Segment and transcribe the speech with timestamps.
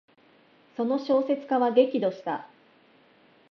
[0.77, 2.49] その小説家は激怒した。